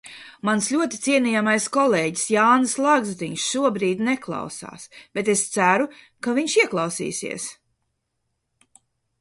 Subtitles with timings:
[0.47, 4.89] Mans ļoti cienījamais kolēģis Jānis Lagzdiņš šobrīd neklausās,
[5.19, 5.89] bet es ceru,
[6.29, 7.47] ka viņš ieklausīsies.